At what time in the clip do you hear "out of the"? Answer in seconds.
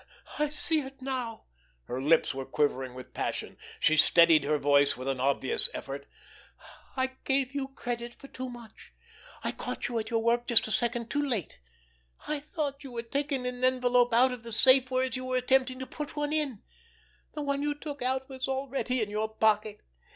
14.11-14.51